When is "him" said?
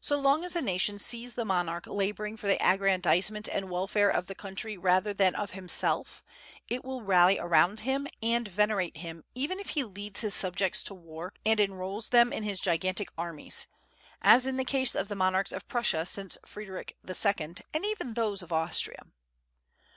7.80-8.06, 8.98-9.24